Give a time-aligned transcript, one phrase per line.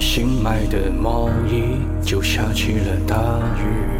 [0.00, 3.16] 新买的毛衣，就下起了大
[3.58, 3.96] 雨。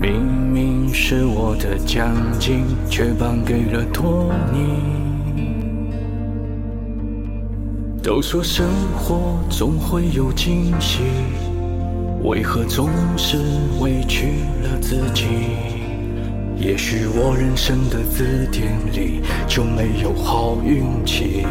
[0.00, 4.58] 明明是我的奖金，却颁给了托尼。
[8.02, 11.02] 都说生活总会有惊喜，
[12.22, 13.36] 为何总是
[13.80, 15.26] 委屈了自己？
[16.56, 21.46] 也许我人生的字典里就没有好运气。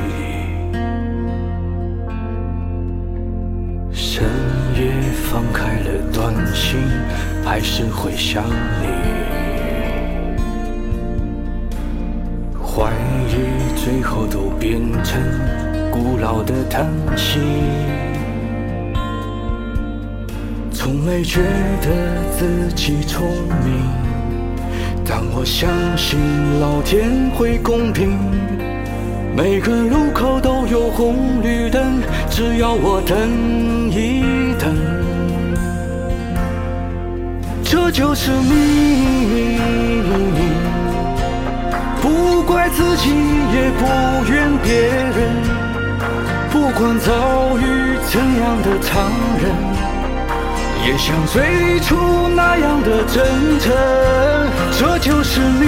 [6.27, 6.77] 关心，
[7.45, 8.87] 还是会想你。
[12.61, 12.91] 怀
[13.29, 15.21] 疑最后都变成
[15.89, 16.85] 古老的叹
[17.15, 17.39] 息。
[20.73, 21.39] 从没觉
[21.81, 21.87] 得
[22.37, 23.25] 自己聪
[23.63, 23.79] 明，
[25.05, 26.19] 但我相信
[26.59, 28.17] 老天会公平。
[29.33, 34.23] 每个路口都有红绿灯，只要我等一
[34.59, 34.75] 等，
[37.87, 39.57] 这就是命。
[42.01, 43.11] 不怪自己，
[43.53, 43.85] 也不
[44.29, 45.31] 怨别人，
[46.51, 49.05] 不管遭遇怎样的残
[49.39, 49.49] 忍，
[50.85, 51.95] 也像最初
[52.35, 53.73] 那样的真诚，
[54.77, 55.65] 这就是命。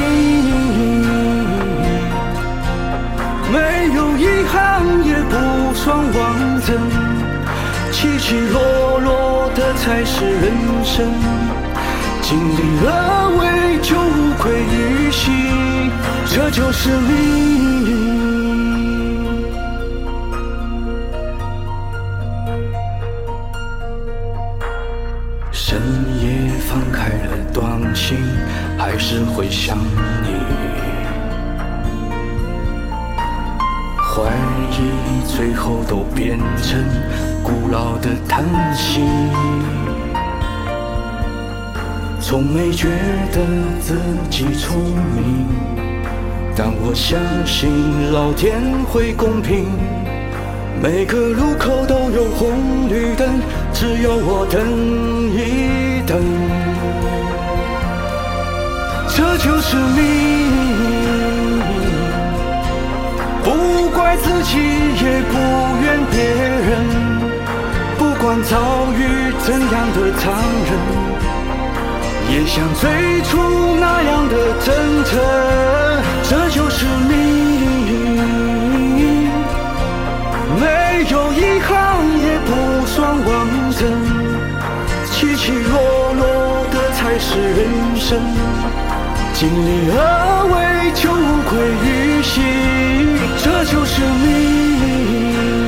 [3.49, 6.75] 没有遗憾，也不算完整，
[7.93, 10.51] 起起落落的才是人
[10.83, 11.07] 生。
[12.29, 12.87] 尽力而
[13.39, 15.89] 为，就无愧于心，
[16.27, 17.09] 这就是命。
[25.51, 25.81] 深
[26.21, 28.19] 夜翻开了短信，
[28.77, 30.37] 还是会想你。
[33.97, 34.29] 怀
[34.69, 34.77] 疑
[35.25, 36.79] 最后都变成
[37.41, 39.01] 古老的叹息。
[42.29, 42.87] 从没觉
[43.31, 43.41] 得
[43.81, 43.97] 自
[44.29, 44.79] 己聪
[45.15, 45.47] 明，
[46.55, 49.65] 但我相信老天会公平。
[50.79, 53.41] 每个路口都有红绿灯，
[53.73, 54.61] 只要我等
[55.33, 56.21] 一等，
[59.09, 59.97] 这就是命。
[63.43, 64.59] 不怪自己，
[65.01, 65.33] 也不
[65.81, 66.21] 怨别
[66.69, 66.85] 人，
[67.97, 70.29] 不管遭遇怎样的残
[70.69, 70.77] 忍，
[72.31, 72.89] 也像最
[73.23, 73.37] 初
[73.79, 75.19] 那样的真诚，
[76.23, 77.17] 这就是命。
[80.59, 80.63] 没
[81.09, 81.73] 有遗憾，
[82.21, 83.27] 也不算完
[83.71, 83.81] 整，
[85.11, 85.73] 起起落
[86.13, 86.23] 落
[86.71, 87.59] 的才是人
[87.95, 88.07] 生。
[89.33, 89.97] 尽力而
[90.51, 90.55] 为，
[90.93, 91.51] 就无愧
[91.83, 92.43] 于心，
[93.37, 95.58] 这就是命。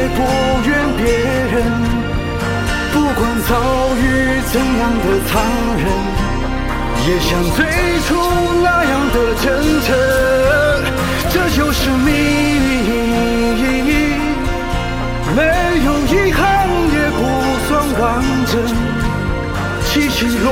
[0.00, 0.18] 也不
[0.66, 1.04] 怨别
[1.52, 1.54] 人，
[2.90, 3.50] 不管遭
[3.96, 4.02] 遇
[4.50, 5.30] 怎样的残
[5.76, 5.84] 忍，
[7.06, 7.58] 也像最
[8.06, 8.08] 初
[8.62, 9.46] 那样的真
[9.82, 9.88] 诚。
[11.28, 12.08] 这就是命。
[15.36, 15.38] 没
[15.84, 16.42] 有遗憾，
[16.92, 17.20] 也不
[17.68, 18.02] 算完
[18.46, 18.52] 整，
[19.84, 20.46] 起起落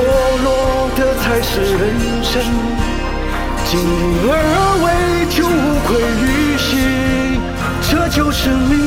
[0.45, 0.47] 落
[0.95, 1.81] 的才是人
[2.23, 2.31] 生。
[3.65, 3.83] 尽力
[4.31, 4.33] 而
[4.85, 4.87] 为，
[5.35, 5.49] 就无
[5.85, 5.89] 愧
[6.21, 6.23] 于
[6.57, 6.71] 心，
[7.89, 8.79] 这就是命。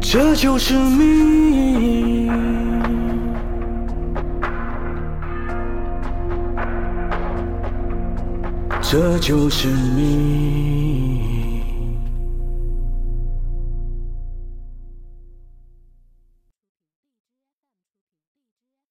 [0.00, 2.32] 这就是命。
[8.80, 10.83] 这就是命。